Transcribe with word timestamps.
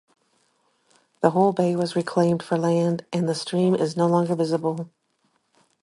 The 1.21 1.29
whole 1.29 1.53
bay 1.53 1.75
was 1.75 1.95
reclaimed 1.95 2.41
for 2.41 2.57
land 2.57 3.05
and 3.13 3.29
the 3.29 3.35
stream 3.35 3.75
is 3.75 3.95
no 3.95 4.07
longer 4.07 4.33
visible. 4.33 4.89